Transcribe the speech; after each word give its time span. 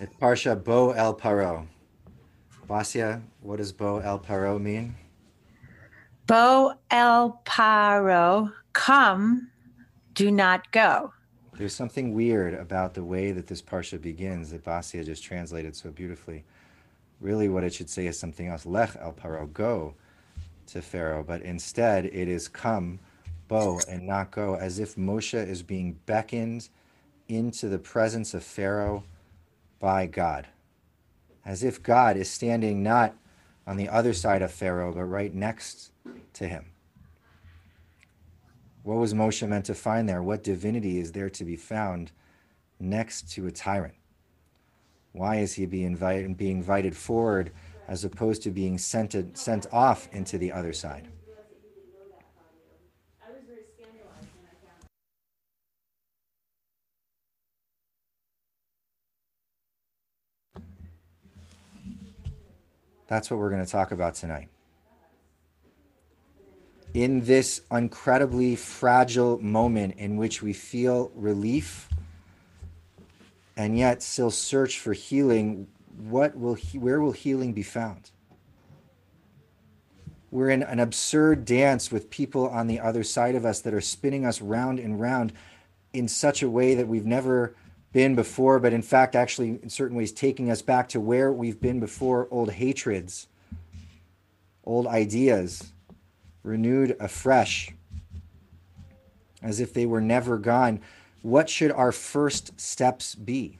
It's 0.00 0.14
Parsha 0.14 0.62
Bo 0.62 0.92
El 0.92 1.16
Paro. 1.16 1.66
Basia, 2.68 3.20
what 3.40 3.56
does 3.56 3.72
Bo 3.72 3.98
El 3.98 4.20
Paro 4.20 4.60
mean? 4.60 4.94
Bo 6.28 6.74
El 6.88 7.42
Paro, 7.44 8.52
come, 8.74 9.50
do 10.14 10.30
not 10.30 10.70
go. 10.70 11.12
There's 11.54 11.74
something 11.74 12.14
weird 12.14 12.54
about 12.54 12.94
the 12.94 13.02
way 13.02 13.32
that 13.32 13.48
this 13.48 13.60
Parsha 13.60 14.00
begins 14.00 14.52
that 14.52 14.62
Basia 14.62 15.02
just 15.02 15.24
translated 15.24 15.74
so 15.74 15.90
beautifully. 15.90 16.44
Really, 17.20 17.48
what 17.48 17.64
it 17.64 17.74
should 17.74 17.90
say 17.90 18.06
is 18.06 18.16
something 18.16 18.46
else. 18.46 18.64
Lech 18.64 18.94
El 19.00 19.14
Paro, 19.14 19.52
go 19.52 19.94
to 20.66 20.80
Pharaoh. 20.80 21.24
But 21.24 21.42
instead, 21.42 22.04
it 22.04 22.28
is 22.28 22.46
come, 22.46 23.00
Bo, 23.48 23.80
and 23.88 24.06
not 24.06 24.30
go, 24.30 24.54
as 24.54 24.78
if 24.78 24.94
Moshe 24.94 25.34
is 25.34 25.64
being 25.64 25.98
beckoned 26.06 26.68
into 27.28 27.68
the 27.68 27.80
presence 27.80 28.32
of 28.32 28.44
Pharaoh 28.44 29.02
by 29.78 30.06
God. 30.06 30.46
As 31.44 31.62
if 31.62 31.82
God 31.82 32.16
is 32.16 32.30
standing 32.30 32.82
not 32.82 33.14
on 33.66 33.76
the 33.76 33.88
other 33.88 34.12
side 34.12 34.42
of 34.42 34.50
Pharaoh, 34.50 34.92
but 34.92 35.04
right 35.04 35.34
next 35.34 35.92
to 36.34 36.48
him. 36.48 36.66
What 38.82 38.98
was 38.98 39.12
Moshe 39.12 39.46
meant 39.46 39.66
to 39.66 39.74
find 39.74 40.08
there? 40.08 40.22
What 40.22 40.42
divinity 40.42 40.98
is 40.98 41.12
there 41.12 41.28
to 41.30 41.44
be 41.44 41.56
found 41.56 42.12
next 42.80 43.30
to 43.32 43.46
a 43.46 43.50
tyrant? 43.50 43.94
Why 45.12 45.36
is 45.36 45.54
he 45.54 45.66
being 45.66 45.86
invited, 45.86 46.36
being 46.36 46.58
invited 46.58 46.96
forward 46.96 47.52
as 47.86 48.04
opposed 48.04 48.42
to 48.42 48.50
being 48.50 48.78
sent, 48.78 49.14
sent 49.36 49.66
off 49.72 50.08
into 50.12 50.38
the 50.38 50.52
other 50.52 50.72
side? 50.72 51.08
That's 63.08 63.30
what 63.30 63.40
we're 63.40 63.50
going 63.50 63.64
to 63.64 63.70
talk 63.70 63.90
about 63.90 64.14
tonight. 64.14 64.48
In 66.94 67.24
this 67.24 67.62
incredibly 67.70 68.54
fragile 68.54 69.38
moment 69.42 69.96
in 69.96 70.16
which 70.16 70.42
we 70.42 70.52
feel 70.52 71.10
relief 71.14 71.88
and 73.56 73.76
yet 73.76 74.02
still 74.02 74.30
search 74.30 74.78
for 74.78 74.92
healing, 74.92 75.66
what 75.98 76.38
will 76.38 76.54
he, 76.54 76.78
where 76.78 77.00
will 77.00 77.12
healing 77.12 77.52
be 77.52 77.62
found? 77.62 78.10
We're 80.30 80.50
in 80.50 80.62
an 80.62 80.78
absurd 80.78 81.46
dance 81.46 81.90
with 81.90 82.10
people 82.10 82.48
on 82.48 82.66
the 82.66 82.78
other 82.80 83.02
side 83.02 83.34
of 83.34 83.46
us 83.46 83.60
that 83.62 83.72
are 83.72 83.80
spinning 83.80 84.26
us 84.26 84.42
round 84.42 84.78
and 84.78 85.00
round 85.00 85.32
in 85.94 86.08
such 86.08 86.42
a 86.42 86.50
way 86.50 86.74
that 86.74 86.86
we've 86.86 87.06
never 87.06 87.56
been 87.92 88.14
before, 88.14 88.58
but 88.58 88.72
in 88.72 88.82
fact, 88.82 89.16
actually, 89.16 89.58
in 89.62 89.70
certain 89.70 89.96
ways, 89.96 90.12
taking 90.12 90.50
us 90.50 90.62
back 90.62 90.88
to 90.90 91.00
where 91.00 91.32
we've 91.32 91.60
been 91.60 91.80
before 91.80 92.28
old 92.30 92.52
hatreds, 92.52 93.28
old 94.64 94.86
ideas, 94.86 95.72
renewed 96.42 96.96
afresh, 97.00 97.70
as 99.42 99.60
if 99.60 99.72
they 99.72 99.86
were 99.86 100.00
never 100.00 100.38
gone. 100.38 100.80
What 101.22 101.48
should 101.48 101.72
our 101.72 101.92
first 101.92 102.60
steps 102.60 103.14
be? 103.14 103.58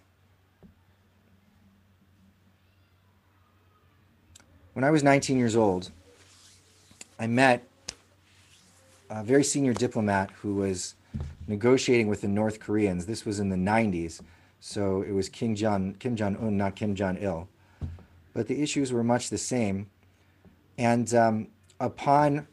When 4.74 4.84
I 4.84 4.90
was 4.90 5.02
19 5.02 5.38
years 5.38 5.56
old, 5.56 5.90
I 7.18 7.26
met 7.26 7.66
a 9.10 9.24
very 9.24 9.42
senior 9.42 9.72
diplomat 9.72 10.30
who 10.42 10.54
was 10.54 10.94
negotiating 11.46 12.08
with 12.08 12.20
the 12.20 12.28
North 12.28 12.60
Koreans. 12.60 13.06
This 13.06 13.24
was 13.24 13.40
in 13.40 13.48
the 13.48 13.56
90s, 13.56 14.20
so 14.60 15.02
it 15.02 15.12
was 15.12 15.28
Kim 15.28 15.54
Jong 15.54 15.94
Kim 15.94 16.16
Jong 16.16 16.36
Un, 16.36 16.56
not 16.56 16.76
Kim 16.76 16.94
Jong 16.94 17.18
Il. 17.18 17.48
But 18.32 18.46
the 18.46 18.62
issues 18.62 18.92
were 18.92 19.04
much 19.04 19.30
the 19.30 19.38
same. 19.38 19.88
And 20.76 21.12
um, 21.14 21.48
upon 21.80 22.46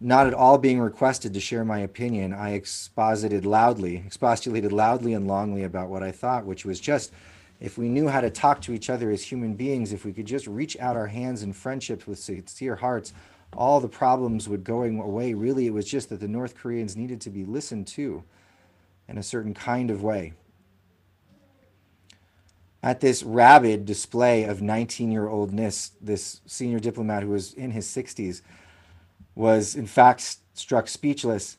not 0.00 0.26
at 0.26 0.34
all 0.34 0.56
being 0.56 0.80
requested 0.80 1.34
to 1.34 1.40
share 1.40 1.64
my 1.64 1.80
opinion, 1.80 2.32
I 2.32 2.52
exposited 2.52 3.44
loudly, 3.44 4.02
expostulated 4.06 4.72
loudly 4.72 5.12
and 5.12 5.26
longly 5.26 5.64
about 5.64 5.88
what 5.88 6.02
I 6.02 6.10
thought, 6.10 6.46
which 6.46 6.64
was 6.64 6.80
just 6.80 7.12
if 7.60 7.76
we 7.76 7.90
knew 7.90 8.08
how 8.08 8.22
to 8.22 8.30
talk 8.30 8.62
to 8.62 8.72
each 8.72 8.88
other 8.88 9.10
as 9.10 9.22
human 9.22 9.54
beings, 9.54 9.92
if 9.92 10.06
we 10.06 10.14
could 10.14 10.26
just 10.26 10.46
reach 10.46 10.78
out 10.78 10.96
our 10.96 11.08
hands 11.08 11.42
in 11.42 11.52
friendship 11.52 12.06
with 12.06 12.18
sincere 12.18 12.76
hearts, 12.76 13.12
all 13.56 13.80
the 13.80 13.88
problems 13.88 14.48
would 14.48 14.64
going 14.64 14.98
away. 15.00 15.34
Really, 15.34 15.66
it 15.66 15.72
was 15.72 15.86
just 15.86 16.08
that 16.10 16.20
the 16.20 16.28
North 16.28 16.54
Koreans 16.54 16.96
needed 16.96 17.20
to 17.22 17.30
be 17.30 17.44
listened 17.44 17.86
to 17.88 18.22
in 19.08 19.18
a 19.18 19.22
certain 19.22 19.54
kind 19.54 19.90
of 19.90 20.02
way. 20.02 20.32
At 22.82 23.00
this 23.00 23.22
rabid 23.22 23.84
display 23.84 24.44
of 24.44 24.62
19 24.62 25.10
year 25.10 25.28
oldness, 25.28 25.92
this 26.00 26.40
senior 26.46 26.78
diplomat 26.78 27.22
who 27.22 27.30
was 27.30 27.52
in 27.52 27.72
his 27.72 27.86
60s 27.86 28.40
was, 29.34 29.74
in 29.74 29.86
fact, 29.86 30.36
struck 30.54 30.88
speechless 30.88 31.58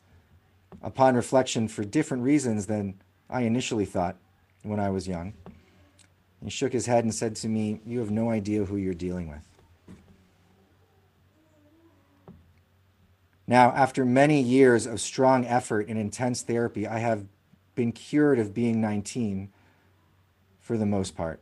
upon 0.81 1.15
reflection 1.15 1.67
for 1.67 1.83
different 1.83 2.23
reasons 2.23 2.65
than 2.65 2.95
I 3.29 3.41
initially 3.41 3.85
thought 3.85 4.15
when 4.63 4.79
I 4.79 4.89
was 4.89 5.07
young. 5.07 5.33
He 6.43 6.49
shook 6.49 6.73
his 6.73 6.87
head 6.87 7.03
and 7.03 7.13
said 7.13 7.35
to 7.37 7.47
me, 7.47 7.81
You 7.85 7.99
have 7.99 8.11
no 8.11 8.31
idea 8.31 8.65
who 8.65 8.77
you're 8.77 8.93
dealing 8.93 9.27
with. 9.27 9.45
Now, 13.47 13.71
after 13.71 14.05
many 14.05 14.41
years 14.41 14.85
of 14.85 15.01
strong 15.01 15.45
effort 15.45 15.87
and 15.87 15.97
intense 15.97 16.41
therapy, 16.41 16.87
I 16.87 16.99
have 16.99 17.25
been 17.75 17.91
cured 17.91 18.39
of 18.39 18.53
being 18.53 18.79
19 18.79 19.49
for 20.59 20.77
the 20.77 20.85
most 20.85 21.15
part. 21.15 21.41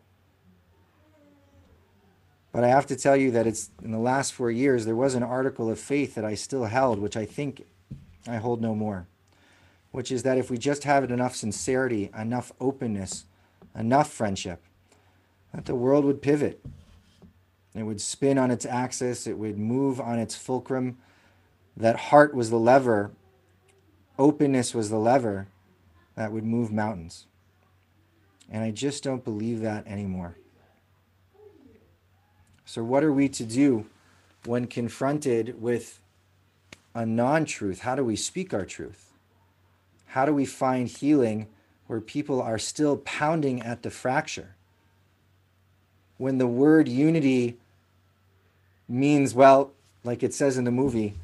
But 2.51 2.63
I 2.63 2.69
have 2.69 2.87
to 2.87 2.95
tell 2.95 3.15
you 3.15 3.31
that 3.31 3.45
it's 3.45 3.69
in 3.83 3.91
the 3.91 3.99
last 3.99 4.33
four 4.33 4.49
years, 4.49 4.85
there 4.85 4.95
was 4.95 5.13
an 5.13 5.23
article 5.23 5.69
of 5.69 5.79
faith 5.79 6.15
that 6.15 6.25
I 6.25 6.33
still 6.33 6.65
held, 6.65 6.99
which 6.99 7.15
I 7.15 7.25
think 7.25 7.65
I 8.27 8.37
hold 8.37 8.61
no 8.61 8.73
more, 8.73 9.07
which 9.91 10.11
is 10.11 10.23
that 10.23 10.37
if 10.37 10.49
we 10.49 10.57
just 10.57 10.83
have 10.83 11.09
enough 11.09 11.35
sincerity, 11.35 12.09
enough 12.17 12.51
openness, 12.59 13.25
enough 13.77 14.11
friendship, 14.11 14.63
that 15.53 15.65
the 15.65 15.75
world 15.75 16.05
would 16.05 16.21
pivot. 16.21 16.63
It 17.75 17.83
would 17.83 18.01
spin 18.01 18.37
on 18.37 18.49
its 18.49 18.65
axis, 18.65 19.27
it 19.27 19.37
would 19.37 19.59
move 19.59 20.01
on 20.01 20.17
its 20.17 20.35
fulcrum 20.35 20.97
that 21.79 21.95
heart 21.95 22.35
was 22.35 22.49
the 22.49 22.59
lever, 22.59 23.11
openness 24.19 24.75
was 24.75 24.89
the 24.89 24.97
lever 24.97 25.47
that 26.15 26.31
would 26.31 26.43
move 26.43 26.71
mountains. 26.71 27.25
And 28.51 28.63
I 28.63 28.71
just 28.71 29.03
don't 29.03 29.23
believe 29.23 29.61
that 29.61 29.87
anymore. 29.87 30.35
So, 32.65 32.83
what 32.83 33.03
are 33.03 33.13
we 33.13 33.29
to 33.29 33.45
do 33.45 33.85
when 34.45 34.67
confronted 34.67 35.61
with 35.61 35.99
a 36.93 37.05
non 37.05 37.45
truth? 37.45 37.79
How 37.79 37.95
do 37.95 38.03
we 38.03 38.15
speak 38.15 38.53
our 38.53 38.65
truth? 38.65 39.11
How 40.07 40.25
do 40.25 40.33
we 40.33 40.45
find 40.45 40.87
healing 40.87 41.47
where 41.87 42.01
people 42.01 42.41
are 42.41 42.59
still 42.59 42.97
pounding 42.97 43.61
at 43.61 43.83
the 43.83 43.89
fracture? 43.89 44.55
When 46.17 46.37
the 46.37 46.47
word 46.47 46.87
unity 46.87 47.57
means, 48.87 49.33
well, 49.33 49.71
like 50.03 50.21
it 50.21 50.33
says 50.33 50.57
in 50.57 50.65
the 50.65 50.71
movie, 50.71 51.15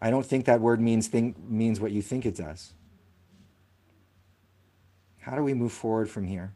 I 0.00 0.10
don't 0.10 0.24
think 0.24 0.46
that 0.46 0.60
word 0.60 0.80
means 0.80 1.08
think 1.08 1.36
means 1.38 1.78
what 1.78 1.92
you 1.92 2.02
think 2.02 2.24
it 2.24 2.34
does. 2.34 2.72
How 5.18 5.36
do 5.36 5.42
we 5.42 5.52
move 5.52 5.72
forward 5.72 6.08
from 6.08 6.26
here? 6.26 6.52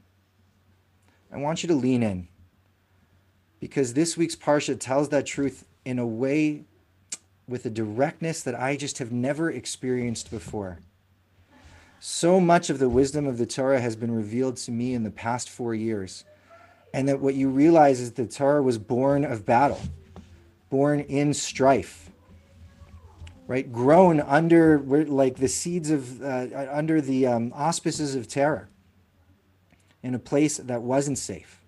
I 1.30 1.36
want 1.36 1.62
you 1.62 1.66
to 1.68 1.74
lean 1.74 2.02
in 2.02 2.28
because 3.60 3.94
this 3.94 4.16
week's 4.16 4.36
Parsha 4.36 4.78
tells 4.78 5.10
that 5.10 5.26
truth 5.26 5.66
in 5.84 5.98
a 5.98 6.06
way 6.06 6.64
with 7.46 7.66
a 7.66 7.70
directness 7.70 8.42
that 8.42 8.58
I 8.58 8.76
just 8.76 8.98
have 8.98 9.12
never 9.12 9.50
experienced 9.50 10.30
before. 10.30 10.78
So 12.00 12.40
much 12.40 12.70
of 12.70 12.78
the 12.78 12.88
wisdom 12.88 13.26
of 13.26 13.36
the 13.38 13.46
Torah 13.46 13.80
has 13.80 13.96
been 13.96 14.14
revealed 14.14 14.56
to 14.58 14.70
me 14.70 14.94
in 14.94 15.02
the 15.02 15.10
past 15.10 15.50
four 15.50 15.74
years. 15.74 16.24
And 16.92 17.08
that 17.08 17.20
what 17.20 17.34
you 17.34 17.48
realize 17.48 18.00
is 18.00 18.12
the 18.12 18.26
Torah 18.26 18.62
was 18.62 18.78
born 18.78 19.24
of 19.24 19.44
battle, 19.44 19.80
born 20.70 21.00
in 21.00 21.34
strife 21.34 22.10
right? 23.46 23.70
Grown 23.72 24.20
under 24.20 24.78
like 24.78 25.36
the 25.36 25.48
seeds 25.48 25.90
of 25.90 26.22
uh, 26.22 26.46
under 26.70 27.00
the 27.00 27.26
um, 27.26 27.52
auspices 27.54 28.14
of 28.14 28.28
terror, 28.28 28.68
in 30.02 30.14
a 30.14 30.18
place 30.18 30.58
that 30.58 30.82
wasn't 30.82 31.18
safe, 31.18 31.60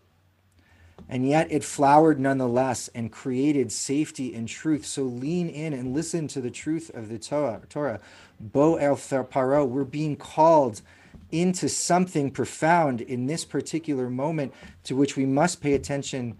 and 1.08 1.28
yet 1.28 1.50
it 1.50 1.64
flowered 1.64 2.18
nonetheless 2.18 2.88
and 2.94 3.12
created 3.12 3.70
safety 3.70 4.34
and 4.34 4.48
truth. 4.48 4.84
So 4.86 5.02
lean 5.02 5.48
in 5.48 5.72
and 5.72 5.94
listen 5.94 6.28
to 6.28 6.40
the 6.40 6.50
truth 6.50 6.90
of 6.94 7.08
the 7.08 7.18
Torah. 7.18 7.62
Torah, 7.68 8.00
Bo 8.40 8.76
El 8.76 8.96
Paro, 8.96 9.66
we're 9.66 9.84
being 9.84 10.16
called 10.16 10.82
into 11.30 11.68
something 11.68 12.30
profound 12.30 13.00
in 13.00 13.26
this 13.26 13.44
particular 13.44 14.08
moment 14.08 14.52
to 14.84 14.94
which 14.94 15.16
we 15.16 15.26
must 15.26 15.60
pay 15.60 15.74
attention 15.74 16.36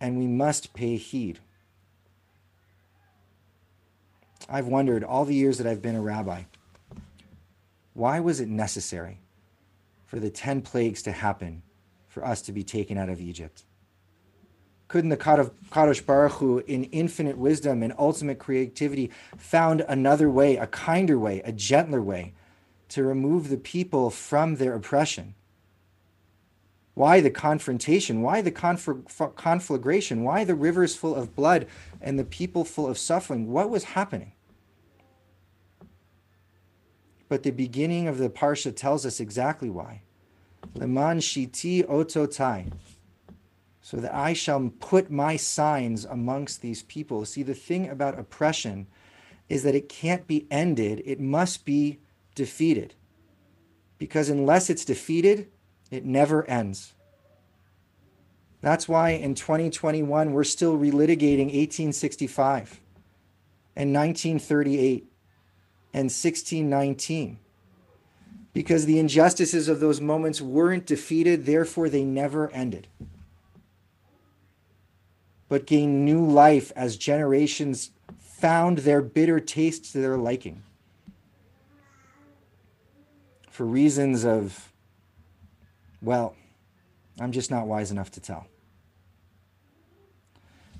and 0.00 0.18
we 0.18 0.26
must 0.26 0.74
pay 0.74 0.96
heed. 0.96 1.38
I've 4.48 4.66
wondered 4.66 5.04
all 5.04 5.24
the 5.24 5.34
years 5.34 5.58
that 5.58 5.66
I've 5.66 5.82
been 5.82 5.96
a 5.96 6.00
rabbi, 6.00 6.44
why 7.94 8.20
was 8.20 8.40
it 8.40 8.48
necessary 8.48 9.20
for 10.04 10.20
the 10.20 10.30
10 10.30 10.62
plagues 10.62 11.02
to 11.02 11.12
happen 11.12 11.62
for 12.08 12.24
us 12.24 12.42
to 12.42 12.52
be 12.52 12.62
taken 12.62 12.98
out 12.98 13.08
of 13.08 13.20
Egypt? 13.20 13.64
Couldn't 14.88 15.10
the 15.10 15.16
Kadosh 15.16 16.06
Baruch 16.06 16.32
Hu, 16.32 16.58
in 16.58 16.84
infinite 16.84 17.36
wisdom 17.36 17.82
and 17.82 17.92
ultimate 17.98 18.38
creativity, 18.38 19.10
found 19.36 19.80
another 19.88 20.30
way, 20.30 20.56
a 20.56 20.66
kinder 20.66 21.18
way, 21.18 21.40
a 21.40 21.50
gentler 21.50 22.00
way 22.00 22.34
to 22.90 23.02
remove 23.02 23.48
the 23.48 23.56
people 23.56 24.10
from 24.10 24.56
their 24.56 24.74
oppression? 24.74 25.34
Why 26.96 27.20
the 27.20 27.30
confrontation? 27.30 28.22
Why 28.22 28.40
the 28.40 28.50
conflagration? 28.50 30.24
Why 30.24 30.44
the 30.44 30.54
rivers 30.54 30.96
full 30.96 31.14
of 31.14 31.36
blood 31.36 31.66
and 32.00 32.18
the 32.18 32.24
people 32.24 32.64
full 32.64 32.86
of 32.88 32.96
suffering? 32.96 33.52
What 33.52 33.68
was 33.68 33.84
happening? 33.84 34.32
But 37.28 37.42
the 37.42 37.50
beginning 37.50 38.08
of 38.08 38.16
the 38.16 38.30
Parsha 38.30 38.74
tells 38.74 39.04
us 39.04 39.20
exactly 39.20 39.68
why. 39.68 40.00
Leman 40.74 41.18
shiti 41.18 41.84
ototai 41.84 42.72
so 43.82 43.98
that 43.98 44.14
I 44.14 44.32
shall 44.32 44.72
put 44.80 45.10
my 45.10 45.36
signs 45.36 46.06
amongst 46.06 46.62
these 46.62 46.82
people. 46.82 47.26
See, 47.26 47.42
the 47.42 47.52
thing 47.52 47.90
about 47.90 48.18
oppression 48.18 48.86
is 49.50 49.64
that 49.64 49.74
it 49.74 49.90
can't 49.90 50.26
be 50.26 50.46
ended, 50.50 51.02
it 51.04 51.20
must 51.20 51.66
be 51.66 51.98
defeated. 52.34 52.94
Because 53.98 54.30
unless 54.30 54.70
it's 54.70 54.86
defeated, 54.86 55.48
it 55.90 56.04
never 56.04 56.48
ends. 56.48 56.94
That's 58.60 58.88
why 58.88 59.10
in 59.10 59.34
2021, 59.34 60.32
we're 60.32 60.44
still 60.44 60.76
relitigating 60.76 61.46
1865 61.46 62.80
and 63.76 63.94
1938 63.94 65.04
and 65.92 66.04
1619 66.04 67.38
because 68.52 68.86
the 68.86 68.98
injustices 68.98 69.68
of 69.68 69.80
those 69.80 70.00
moments 70.00 70.40
weren't 70.40 70.86
defeated, 70.86 71.44
therefore, 71.44 71.88
they 71.88 72.04
never 72.04 72.50
ended 72.50 72.88
but 75.48 75.66
gained 75.66 76.04
new 76.04 76.24
life 76.24 76.72
as 76.74 76.96
generations 76.96 77.90
found 78.18 78.78
their 78.78 79.00
bitter 79.00 79.40
taste 79.40 79.92
to 79.92 79.98
their 79.98 80.16
liking. 80.16 80.62
For 83.50 83.64
reasons 83.64 84.24
of, 84.24 84.72
well, 86.06 86.34
I'm 87.20 87.32
just 87.32 87.50
not 87.50 87.66
wise 87.66 87.90
enough 87.90 88.10
to 88.12 88.20
tell. 88.20 88.46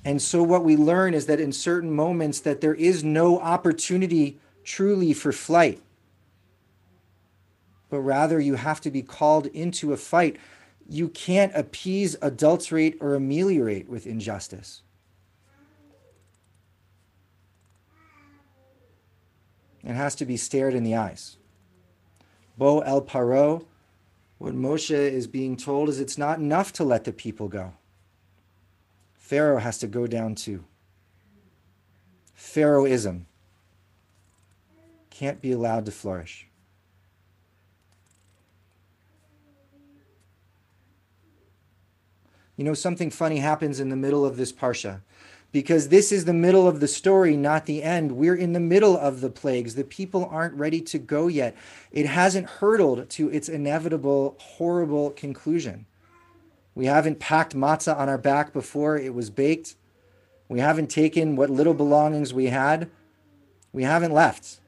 And 0.04 0.22
so 0.22 0.42
what 0.42 0.64
we 0.64 0.76
learn 0.76 1.12
is 1.12 1.26
that 1.26 1.40
in 1.40 1.52
certain 1.52 1.90
moments 1.90 2.40
that 2.40 2.60
there 2.60 2.74
is 2.74 3.04
no 3.04 3.38
opportunity 3.40 4.38
truly 4.64 5.12
for 5.12 5.32
flight. 5.32 5.82
But 7.90 8.00
rather 8.00 8.40
you 8.40 8.54
have 8.54 8.80
to 8.82 8.90
be 8.90 9.02
called 9.02 9.46
into 9.46 9.92
a 9.92 9.96
fight 9.96 10.38
you 10.88 11.08
can't 11.08 11.52
appease, 11.54 12.16
adulterate, 12.22 12.96
or 13.00 13.14
ameliorate 13.14 13.88
with 13.88 14.06
injustice. 14.06 14.82
It 19.82 19.94
has 19.94 20.14
to 20.16 20.24
be 20.24 20.36
stared 20.36 20.74
in 20.74 20.84
the 20.84 20.96
eyes. 20.96 21.36
Bo 22.58 22.80
el 22.80 23.02
Paro, 23.02 23.64
what 24.38 24.54
Moshe 24.54 24.90
is 24.90 25.26
being 25.26 25.56
told 25.56 25.88
is 25.88 25.98
it's 25.98 26.18
not 26.18 26.38
enough 26.38 26.72
to 26.74 26.84
let 26.84 27.04
the 27.04 27.12
people 27.12 27.48
go. 27.48 27.72
Pharaoh 29.14 29.58
has 29.58 29.78
to 29.78 29.86
go 29.86 30.06
down 30.06 30.34
too. 30.34 30.64
Pharaohism 32.36 33.24
can't 35.10 35.40
be 35.40 35.52
allowed 35.52 35.86
to 35.86 35.92
flourish. 35.92 36.46
You 42.56 42.64
know, 42.64 42.74
something 42.74 43.10
funny 43.10 43.38
happens 43.38 43.80
in 43.80 43.88
the 43.88 43.96
middle 43.96 44.24
of 44.24 44.36
this 44.36 44.52
Parsha 44.52 45.00
because 45.56 45.88
this 45.88 46.12
is 46.12 46.26
the 46.26 46.34
middle 46.34 46.68
of 46.68 46.80
the 46.80 46.86
story, 46.86 47.34
not 47.34 47.64
the 47.64 47.82
end. 47.82 48.12
We're 48.12 48.34
in 48.34 48.52
the 48.52 48.60
middle 48.60 48.94
of 48.94 49.22
the 49.22 49.30
plagues. 49.30 49.74
The 49.74 49.84
people 49.84 50.28
aren't 50.30 50.52
ready 50.52 50.82
to 50.82 50.98
go 50.98 51.28
yet. 51.28 51.56
It 51.90 52.04
hasn't 52.04 52.46
hurtled 52.46 53.08
to 53.08 53.30
its 53.30 53.48
inevitable, 53.48 54.36
horrible 54.38 55.12
conclusion. 55.12 55.86
We 56.74 56.84
haven't 56.84 57.20
packed 57.20 57.56
matzah 57.56 57.96
on 57.96 58.06
our 58.06 58.18
back 58.18 58.52
before 58.52 58.98
it 58.98 59.14
was 59.14 59.30
baked. 59.30 59.76
We 60.46 60.60
haven't 60.60 60.90
taken 60.90 61.36
what 61.36 61.48
little 61.48 61.72
belongings 61.72 62.34
we 62.34 62.48
had. 62.48 62.90
We 63.72 63.84
haven't 63.84 64.12
left. 64.12 64.60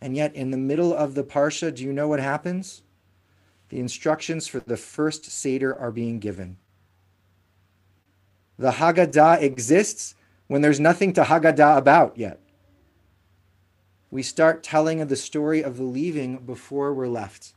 And 0.00 0.16
yet, 0.16 0.34
in 0.34 0.50
the 0.50 0.56
middle 0.56 0.94
of 0.94 1.14
the 1.14 1.24
Parsha, 1.24 1.74
do 1.74 1.84
you 1.84 1.92
know 1.92 2.08
what 2.08 2.20
happens? 2.20 2.80
The 3.68 3.80
instructions 3.80 4.46
for 4.46 4.60
the 4.60 4.78
first 4.78 5.26
Seder 5.26 5.78
are 5.78 5.92
being 5.92 6.20
given. 6.20 6.56
The 8.58 8.72
Haggadah 8.72 9.42
exists 9.42 10.14
when 10.46 10.62
there's 10.62 10.80
nothing 10.80 11.12
to 11.14 11.24
Haggadah 11.24 11.76
about 11.76 12.16
yet. 12.16 12.40
We 14.10 14.22
start 14.22 14.62
telling 14.62 15.00
of 15.00 15.08
the 15.08 15.16
story 15.16 15.62
of 15.62 15.76
the 15.76 15.82
leaving 15.82 16.38
before 16.38 16.94
we're 16.94 17.08
left. 17.08 17.52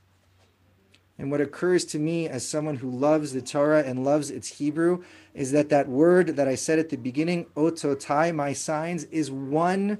And 1.17 1.29
what 1.29 1.41
occurs 1.41 1.83
to 1.85 1.99
me 1.99 2.27
as 2.27 2.47
someone 2.47 2.77
who 2.77 2.89
loves 2.89 3.33
the 3.33 3.41
Torah 3.41 3.83
and 3.83 4.05
loves 4.05 4.31
its 4.31 4.57
Hebrew 4.57 5.03
is 5.33 5.51
that 5.51 5.69
that 5.69 5.87
word 5.87 6.37
that 6.37 6.47
I 6.47 6.55
said 6.55 6.79
at 6.79 6.89
the 6.89 6.97
beginning, 6.97 7.45
ototai, 7.55 8.33
my 8.33 8.53
signs, 8.53 9.03
is 9.05 9.29
one 9.29 9.99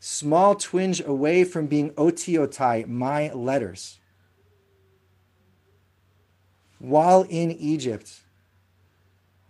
small 0.00 0.56
twinge 0.56 1.00
away 1.00 1.44
from 1.44 1.66
being 1.66 1.90
otiotai, 1.90 2.86
my 2.88 3.32
letters. 3.32 4.00
While 6.78 7.22
in 7.28 7.52
Egypt, 7.52 8.20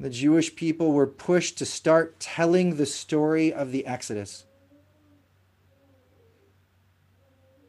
the 0.00 0.08
Jewish 0.08 0.56
people 0.56 0.92
were 0.92 1.06
pushed 1.06 1.58
to 1.58 1.66
start 1.66 2.18
telling 2.18 2.76
the 2.76 2.86
story 2.86 3.52
of 3.52 3.70
the 3.70 3.86
Exodus. 3.86 4.46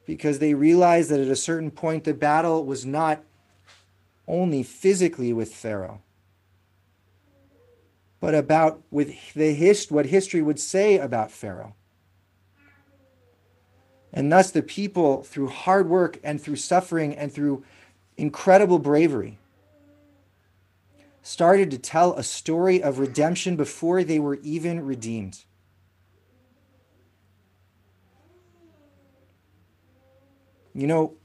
Because 0.06 0.40
they 0.40 0.54
realized 0.54 1.10
that 1.12 1.20
at 1.20 1.28
a 1.28 1.36
certain 1.36 1.70
point, 1.70 2.06
the 2.06 2.14
battle 2.14 2.66
was 2.66 2.86
not 2.86 3.22
only 4.30 4.64
physically 4.64 5.34
with 5.34 5.54
Pharaoh, 5.54 6.02
but 8.22 8.34
about 8.34 8.82
with 8.92 9.34
the 9.34 9.54
hist- 9.54 9.92
what 9.92 10.06
history 10.06 10.42
would 10.42 10.60
say 10.60 10.98
about 10.98 11.32
Pharaoh. 11.32 11.76
And 14.14 14.32
thus, 14.32 14.52
the 14.52 14.62
people, 14.62 15.24
through 15.24 15.48
hard 15.48 15.90
work 15.90 16.18
and 16.24 16.42
through 16.42 16.58
suffering 16.58 17.14
and 17.14 17.32
through 17.34 17.64
incredible 18.16 18.80
bravery, 18.80 19.38
started 21.22 21.72
to 21.72 21.78
tell 21.78 22.14
a 22.14 22.24
story 22.24 22.82
of 22.82 23.00
redemption 23.00 23.56
before 23.56 24.04
they 24.04 24.20
were 24.20 24.40
even 24.42 24.86
redeemed. 24.86 25.44
You 30.74 30.88
know, 30.88 31.16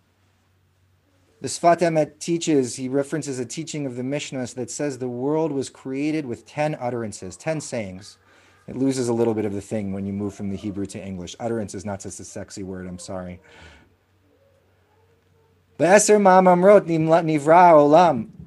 the 1.40 1.48
Sfat 1.48 1.78
Emet 1.78 2.18
teaches, 2.18 2.76
he 2.76 2.88
references 2.88 3.38
a 3.38 3.44
teaching 3.44 3.86
of 3.86 3.96
the 3.96 4.02
Mishnah 4.02 4.46
that 4.56 4.70
says 4.70 4.98
the 4.98 5.08
world 5.08 5.52
was 5.52 5.70
created 5.70 6.26
with 6.26 6.46
10 6.46 6.76
utterances, 6.80 7.36
10 7.36 7.60
sayings. 7.60 8.18
It 8.66 8.74
loses 8.74 9.08
a 9.08 9.12
little 9.12 9.34
bit 9.34 9.44
of 9.44 9.52
the 9.52 9.60
thing 9.60 9.92
when 9.92 10.04
you 10.04 10.12
move 10.12 10.34
from 10.34 10.50
the 10.50 10.56
Hebrew 10.56 10.86
to 10.86 11.00
English. 11.00 11.36
Utterance 11.38 11.74
is 11.74 11.84
not 11.84 12.00
just 12.00 12.18
a 12.18 12.24
sexy 12.24 12.64
word, 12.64 12.86
I'm 12.86 12.98
sorry. 12.98 13.40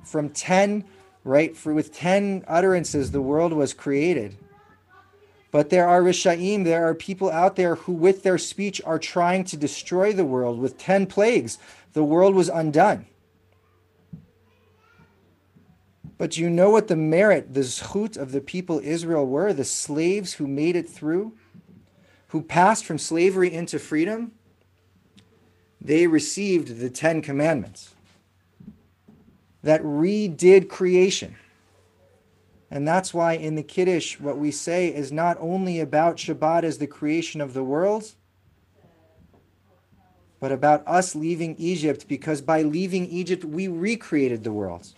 From 0.03 0.29
10 0.29 0.83
right? 1.29 1.55
For 1.55 1.73
with 1.73 1.93
10 1.93 2.43
utterances, 2.47 3.11
the 3.11 3.21
world 3.21 3.53
was 3.53 3.73
created. 3.73 4.35
But 5.51 5.69
there 5.69 5.87
are 5.87 6.01
Rishaim, 6.01 6.63
there 6.63 6.87
are 6.87 6.95
people 6.95 7.31
out 7.31 7.55
there 7.55 7.75
who, 7.75 7.93
with 7.93 8.23
their 8.23 8.37
speech, 8.37 8.81
are 8.83 8.99
trying 8.99 9.43
to 9.45 9.57
destroy 9.57 10.11
the 10.11 10.25
world. 10.25 10.59
With 10.59 10.77
10 10.77 11.05
plagues, 11.05 11.57
the 11.93 12.03
world 12.03 12.35
was 12.35 12.49
undone. 12.49 13.05
But 16.17 16.37
you 16.37 16.49
know 16.49 16.69
what 16.69 16.87
the 16.87 16.95
merit, 16.95 17.53
the 17.53 17.61
zchut 17.61 18.17
of 18.17 18.31
the 18.31 18.41
people 18.41 18.81
Israel 18.83 19.25
were? 19.25 19.53
The 19.53 19.63
slaves 19.63 20.33
who 20.33 20.47
made 20.47 20.75
it 20.75 20.89
through, 20.89 21.33
who 22.27 22.41
passed 22.41 22.85
from 22.85 22.97
slavery 22.97 23.53
into 23.53 23.79
freedom? 23.79 24.33
They 25.79 26.07
received 26.07 26.79
the 26.79 26.89
Ten 26.89 27.21
Commandments 27.21 27.93
that 29.63 29.81
redid 29.81 30.69
creation. 30.69 31.35
And 32.71 32.87
that's 32.87 33.13
why 33.13 33.33
in 33.33 33.55
the 33.55 33.63
Kiddush, 33.63 34.19
what 34.19 34.37
we 34.37 34.51
say 34.51 34.93
is 34.93 35.11
not 35.11 35.37
only 35.39 35.79
about 35.79 36.17
Shabbat 36.17 36.63
as 36.63 36.77
the 36.77 36.87
creation 36.87 37.41
of 37.41 37.53
the 37.53 37.63
world, 37.63 38.11
but 40.39 40.51
about 40.51 40.87
us 40.87 41.15
leaving 41.15 41.55
Egypt, 41.57 42.07
because 42.07 42.41
by 42.41 42.61
leaving 42.61 43.07
Egypt, 43.07 43.43
we 43.43 43.67
recreated 43.67 44.43
the 44.43 44.53
world. 44.53 44.93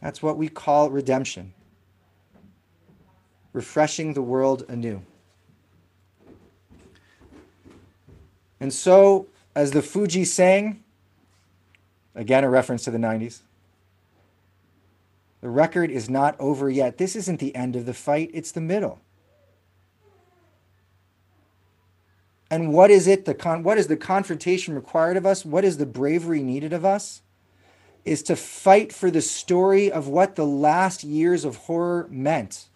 That's 0.00 0.22
what 0.22 0.36
we 0.36 0.48
call 0.48 0.90
redemption 0.90 1.54
refreshing 3.52 4.14
the 4.14 4.22
world 4.22 4.64
anew. 4.68 5.02
And 8.60 8.72
so, 8.72 9.26
as 9.54 9.72
the 9.72 9.80
Fugees 9.80 10.28
sang, 10.28 10.81
Again, 12.14 12.44
a 12.44 12.50
reference 12.50 12.84
to 12.84 12.90
the 12.90 12.98
90s. 12.98 13.40
The 15.40 15.48
record 15.48 15.90
is 15.90 16.08
not 16.08 16.38
over 16.38 16.70
yet. 16.70 16.98
This 16.98 17.16
isn't 17.16 17.40
the 17.40 17.54
end 17.56 17.74
of 17.74 17.84
the 17.84 17.94
fight, 17.94 18.30
it's 18.32 18.52
the 18.52 18.60
middle. 18.60 19.00
And 22.52 22.72
what 22.72 22.90
is 22.90 23.06
it 23.06 23.24
the 23.24 23.32
con- 23.32 23.62
what 23.62 23.78
is 23.78 23.86
the 23.86 23.96
confrontation 23.96 24.74
required 24.74 25.16
of 25.16 25.24
us? 25.24 25.42
What 25.42 25.64
is 25.64 25.78
the 25.78 25.86
bravery 25.86 26.42
needed 26.42 26.74
of 26.74 26.84
us? 26.84 27.22
Is 28.04 28.22
to 28.24 28.36
fight 28.36 28.92
for 28.92 29.10
the 29.10 29.22
story 29.22 29.90
of 29.90 30.06
what 30.06 30.36
the 30.36 30.44
last 30.44 31.02
years 31.02 31.46
of 31.46 31.56
horror 31.56 32.06
meant. 32.10 32.68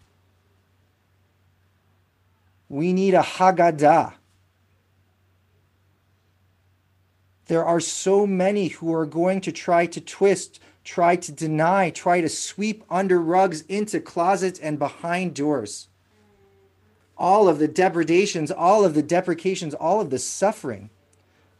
We 2.71 2.95
need 2.95 3.12
a 3.12 3.21
Haggadah. 3.23 4.14
There 7.46 7.64
are 7.64 7.80
so 7.80 8.26
many 8.26 8.68
who 8.68 8.92
are 8.92 9.06
going 9.06 9.40
to 9.42 9.52
try 9.52 9.86
to 9.86 10.00
twist, 10.00 10.60
try 10.84 11.16
to 11.16 11.32
deny, 11.32 11.90
try 11.90 12.20
to 12.20 12.28
sweep 12.28 12.84
under 12.90 13.20
rugs 13.20 13.62
into 13.62 14.00
closets 14.00 14.58
and 14.58 14.78
behind 14.78 15.34
doors. 15.34 15.88
All 17.16 17.48
of 17.48 17.58
the 17.58 17.68
depredations, 17.68 18.50
all 18.50 18.84
of 18.84 18.94
the 18.94 19.02
deprecations, 19.02 19.74
all 19.74 20.00
of 20.00 20.10
the 20.10 20.18
suffering 20.18 20.90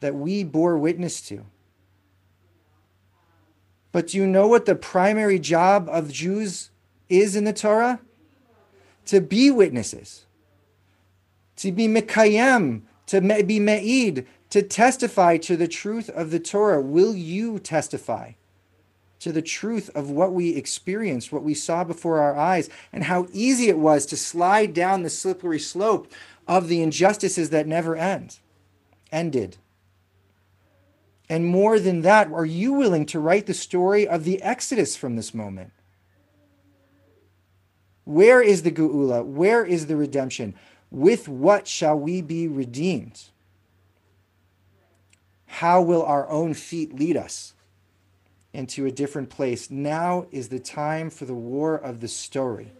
that 0.00 0.14
we 0.14 0.44
bore 0.44 0.76
witness 0.76 1.20
to. 1.28 1.46
But 3.92 4.08
do 4.08 4.18
you 4.18 4.26
know 4.26 4.46
what 4.46 4.66
the 4.66 4.74
primary 4.74 5.38
job 5.38 5.88
of 5.88 6.12
Jews 6.12 6.70
is 7.08 7.34
in 7.34 7.44
the 7.44 7.52
Torah? 7.52 8.00
To 9.06 9.20
be 9.20 9.50
witnesses, 9.50 10.26
to 11.56 11.70
be 11.72 11.86
Mekayem, 11.86 12.82
to 13.06 13.20
be 13.20 13.60
Me'id, 13.60 14.26
to 14.50 14.62
testify 14.62 15.36
to 15.38 15.56
the 15.56 15.68
truth 15.68 16.08
of 16.10 16.30
the 16.30 16.40
Torah. 16.40 16.80
Will 16.80 17.14
you 17.14 17.58
testify 17.58 18.32
to 19.18 19.32
the 19.32 19.42
truth 19.42 19.90
of 19.94 20.10
what 20.10 20.32
we 20.32 20.54
experienced, 20.54 21.32
what 21.32 21.42
we 21.42 21.54
saw 21.54 21.84
before 21.84 22.20
our 22.20 22.36
eyes, 22.36 22.68
and 22.92 23.04
how 23.04 23.26
easy 23.32 23.68
it 23.68 23.78
was 23.78 24.06
to 24.06 24.16
slide 24.16 24.74
down 24.74 25.02
the 25.02 25.10
slippery 25.10 25.58
slope 25.58 26.12
of 26.46 26.68
the 26.68 26.82
injustices 26.82 27.50
that 27.50 27.66
never 27.66 27.96
end, 27.96 28.38
ended? 29.10 29.56
And 31.28 31.44
more 31.44 31.80
than 31.80 32.02
that, 32.02 32.30
are 32.30 32.46
you 32.46 32.72
willing 32.72 33.06
to 33.06 33.18
write 33.18 33.46
the 33.46 33.54
story 33.54 34.06
of 34.06 34.24
the 34.24 34.40
Exodus 34.42 34.96
from 34.96 35.16
this 35.16 35.34
moment? 35.34 35.72
Where 38.04 38.40
is 38.40 38.62
the 38.62 38.70
Geula? 38.70 39.24
Where 39.24 39.64
is 39.64 39.86
the 39.86 39.96
redemption? 39.96 40.54
With 40.92 41.26
what 41.26 41.66
shall 41.66 41.98
we 41.98 42.22
be 42.22 42.46
redeemed? 42.46 43.24
How 45.46 45.80
will 45.80 46.02
our 46.02 46.28
own 46.28 46.54
feet 46.54 46.94
lead 46.94 47.16
us 47.16 47.54
into 48.52 48.86
a 48.86 48.90
different 48.90 49.30
place? 49.30 49.70
Now 49.70 50.26
is 50.30 50.48
the 50.48 50.58
time 50.58 51.08
for 51.10 51.24
the 51.24 51.34
war 51.34 51.76
of 51.76 52.00
the 52.00 52.08
story, 52.08 52.72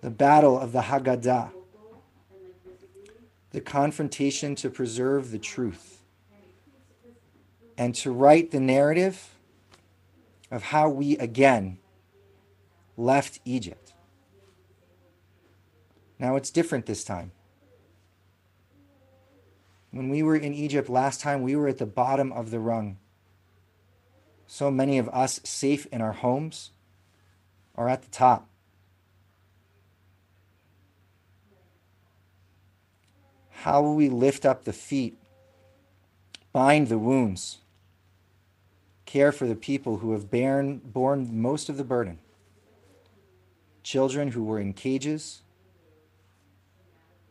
the 0.00 0.10
battle 0.10 0.58
of 0.58 0.72
the 0.72 0.82
Haggadah, 0.82 1.50
the 3.50 3.60
confrontation 3.60 4.54
to 4.56 4.70
preserve 4.70 5.30
the 5.30 5.38
truth, 5.38 6.02
and 7.76 7.94
to 7.96 8.10
write 8.10 8.50
the 8.50 8.60
narrative 8.60 9.34
of 10.50 10.64
how 10.64 10.88
we 10.88 11.16
again 11.18 11.78
left 12.96 13.38
Egypt. 13.44 13.92
Now 16.18 16.36
it's 16.36 16.50
different 16.50 16.86
this 16.86 17.04
time. 17.04 17.30
When 19.98 20.10
we 20.10 20.22
were 20.22 20.36
in 20.36 20.54
Egypt 20.54 20.88
last 20.88 21.20
time, 21.20 21.42
we 21.42 21.56
were 21.56 21.66
at 21.66 21.78
the 21.78 21.84
bottom 21.84 22.30
of 22.30 22.52
the 22.52 22.60
rung. 22.60 22.98
So 24.46 24.70
many 24.70 24.96
of 24.96 25.08
us 25.08 25.40
safe 25.42 25.86
in 25.86 26.00
our 26.00 26.12
homes 26.12 26.70
are 27.74 27.88
at 27.88 28.02
the 28.02 28.10
top. 28.10 28.48
How 33.50 33.82
will 33.82 33.96
we 33.96 34.08
lift 34.08 34.46
up 34.46 34.62
the 34.62 34.72
feet, 34.72 35.18
bind 36.52 36.86
the 36.86 36.98
wounds, 36.98 37.58
care 39.04 39.32
for 39.32 39.48
the 39.48 39.56
people 39.56 39.96
who 39.96 40.12
have 40.12 40.30
borne, 40.30 40.78
borne 40.78 41.42
most 41.42 41.68
of 41.68 41.76
the 41.76 41.82
burden? 41.82 42.20
Children 43.82 44.30
who 44.30 44.44
were 44.44 44.60
in 44.60 44.74
cages, 44.74 45.42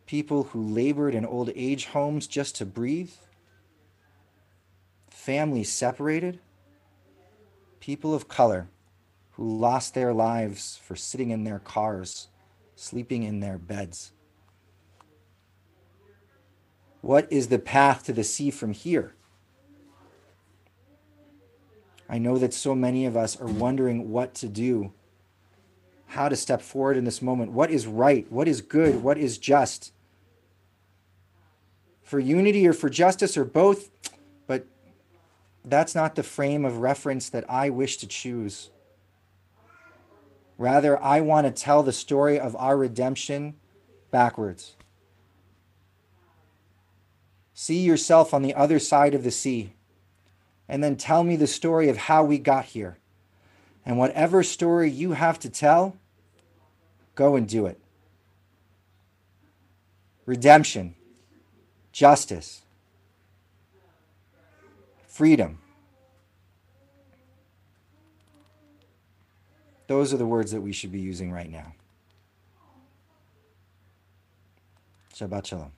people 0.07 0.43
who 0.45 0.61
labored 0.63 1.13
in 1.13 1.25
old 1.25 1.51
age 1.55 1.85
homes 1.87 2.25
just 2.25 2.55
to 2.55 2.65
breathe, 2.65 3.11
families 5.09 5.69
separated, 5.71 6.39
people 7.81 8.15
of 8.15 8.27
color 8.27 8.69
who 9.31 9.57
lost 9.57 9.93
their 9.93 10.13
lives 10.13 10.79
for 10.81 10.95
sitting 10.95 11.29
in 11.29 11.43
their 11.43 11.59
cars, 11.59 12.29
sleeping 12.75 13.23
in 13.23 13.41
their 13.41 13.57
beds. 13.57 14.13
What 17.01 17.31
is 17.31 17.49
the 17.49 17.59
path 17.59 18.03
to 18.05 18.13
the 18.13 18.23
sea 18.23 18.49
from 18.49 18.71
here? 18.73 19.13
I 22.09 22.17
know 22.17 22.37
that 22.37 22.53
so 22.53 22.73
many 22.73 23.05
of 23.05 23.17
us 23.17 23.39
are 23.39 23.47
wondering 23.47 24.09
what 24.09 24.33
to 24.35 24.47
do, 24.47 24.93
how 26.07 26.29
to 26.29 26.37
step 26.37 26.61
forward 26.61 26.95
in 26.95 27.03
this 27.03 27.21
moment. 27.21 27.51
What 27.51 27.69
is 27.69 27.85
right? 27.85 28.25
What 28.31 28.47
is 28.47 28.61
good? 28.61 29.03
What 29.03 29.17
is 29.17 29.37
just? 29.37 29.91
For 32.07 32.19
unity 32.19 32.65
or 32.65 32.71
for 32.71 32.89
justice 32.89 33.35
or 33.35 33.43
both, 33.43 33.89
but 34.47 34.65
that's 35.65 35.93
not 35.93 36.15
the 36.15 36.23
frame 36.23 36.63
of 36.63 36.77
reference 36.77 37.29
that 37.29 37.43
I 37.49 37.69
wish 37.69 37.97
to 37.97 38.07
choose. 38.07 38.69
Rather, 40.57 41.01
I 41.03 41.19
want 41.19 41.47
to 41.47 41.51
tell 41.51 41.83
the 41.83 41.91
story 41.91 42.39
of 42.39 42.55
our 42.55 42.77
redemption 42.77 43.55
backwards. 44.09 44.77
See 47.53 47.81
yourself 47.81 48.33
on 48.33 48.41
the 48.41 48.55
other 48.55 48.79
side 48.79 49.13
of 49.13 49.25
the 49.25 49.31
sea, 49.31 49.73
and 50.69 50.81
then 50.81 50.95
tell 50.95 51.25
me 51.25 51.35
the 51.35 51.45
story 51.45 51.89
of 51.89 51.97
how 51.97 52.23
we 52.23 52.37
got 52.37 52.65
here. 52.65 52.97
And 53.85 53.97
whatever 53.97 54.43
story 54.43 54.89
you 54.89 55.11
have 55.11 55.39
to 55.39 55.49
tell, 55.49 55.97
go 57.15 57.35
and 57.35 57.49
do 57.49 57.65
it. 57.65 57.77
Redemption 60.25 60.95
justice, 61.97 62.61
freedom. 65.07 65.57
Those 69.87 70.13
are 70.13 70.17
the 70.17 70.27
words 70.27 70.51
that 70.51 70.61
we 70.61 70.73
should 70.73 70.91
be 70.91 70.99
using 70.99 71.31
right 71.31 71.49
now. 71.49 71.73
Shabbat 75.15 75.47
Shalom. 75.47 75.71